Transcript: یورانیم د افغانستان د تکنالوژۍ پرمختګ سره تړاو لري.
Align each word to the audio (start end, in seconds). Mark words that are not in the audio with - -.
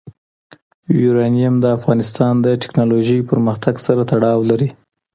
یورانیم 1.03 1.55
د 1.59 1.65
افغانستان 1.77 2.33
د 2.45 2.47
تکنالوژۍ 2.63 3.19
پرمختګ 3.31 3.75
سره 3.85 4.01
تړاو 4.11 4.39
لري. 4.49 4.69